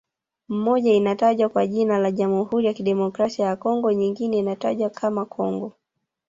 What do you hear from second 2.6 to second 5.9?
ya Kidemokrasia ya Congo nyingine ikitajwa kama Congo